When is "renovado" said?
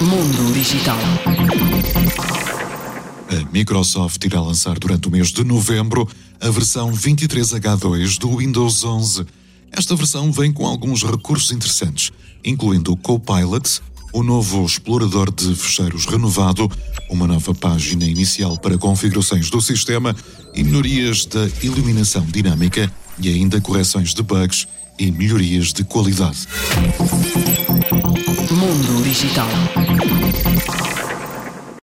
16.06-16.70